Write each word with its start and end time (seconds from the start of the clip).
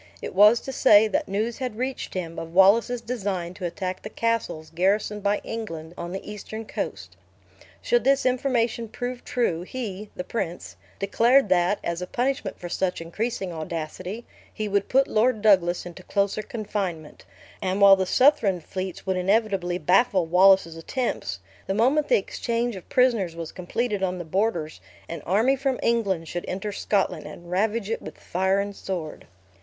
It 0.19 0.33
was 0.33 0.59
to 0.61 0.71
say, 0.71 1.07
that 1.07 1.27
news 1.27 1.59
had 1.59 1.77
reached 1.77 2.15
him 2.15 2.39
of 2.39 2.55
Wallace's 2.55 3.01
design 3.01 3.53
to 3.53 3.67
attack 3.67 4.01
the 4.01 4.09
castles 4.09 4.71
garrisoned 4.73 5.21
by 5.21 5.41
England, 5.43 5.93
on 5.95 6.11
the 6.11 6.27
eastern 6.27 6.65
coast. 6.65 7.15
Should 7.83 8.03
this 8.03 8.25
information 8.25 8.87
prove 8.87 9.23
true, 9.23 9.61
he 9.61 10.09
(the 10.15 10.23
prince) 10.23 10.75
declared 10.97 11.49
that, 11.49 11.77
as 11.83 12.01
a 12.01 12.07
punishment 12.07 12.57
for 12.57 12.67
such 12.67 12.99
increasing 12.99 13.53
audacity, 13.53 14.25
he 14.51 14.67
would 14.67 14.89
put 14.89 15.07
Lord 15.07 15.43
Douglas 15.43 15.85
into 15.85 16.01
closer 16.01 16.41
confinement; 16.41 17.23
and 17.61 17.79
while 17.79 17.95
the 17.95 18.07
Southron 18.07 18.59
fleets 18.59 19.05
would 19.05 19.17
inevitably 19.17 19.77
baffle 19.77 20.25
Wallace's 20.25 20.77
attempts, 20.77 21.41
the 21.67 21.75
moment 21.75 22.07
the 22.07 22.17
exchange 22.17 22.75
of 22.75 22.89
prisoners 22.89 23.35
was 23.35 23.51
completed 23.51 24.01
on 24.01 24.17
the 24.17 24.25
borders, 24.25 24.81
an 25.07 25.21
army 25.27 25.55
from 25.55 25.79
England 25.83 26.27
should 26.27 26.45
enter 26.47 26.71
Scotland, 26.71 27.27
and 27.27 27.51
ravage 27.51 27.91
it 27.91 28.01
with 28.01 28.17
fire 28.17 28.59
and 28.59 28.75
sword. 28.75 29.27